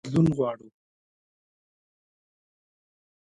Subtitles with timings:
[0.03, 0.67] بدلون غواړو.